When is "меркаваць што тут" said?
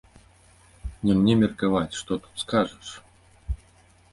1.41-2.33